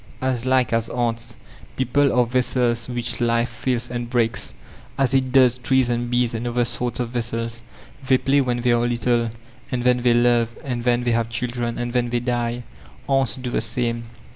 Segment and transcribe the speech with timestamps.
[0.19, 1.35] "As like as ants.
[1.77, 4.51] People are vessels whidi life fills and breaks,
[4.97, 7.61] as it does trees and bees and other sorts of vessels.
[8.07, 9.29] They play when they are little,
[9.71, 12.63] and then thej love and then they have children and then they die.
[13.07, 14.05] Ants do the same."